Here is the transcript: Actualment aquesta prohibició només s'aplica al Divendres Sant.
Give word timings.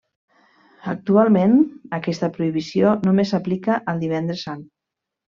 Actualment 0.93 1.53
aquesta 1.97 2.29
prohibició 2.37 2.95
només 3.09 3.35
s'aplica 3.35 3.77
al 3.95 4.03
Divendres 4.05 4.43
Sant. 4.49 4.65